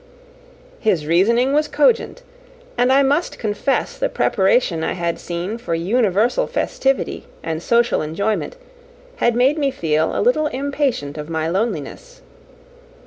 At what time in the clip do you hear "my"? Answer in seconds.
11.29-11.47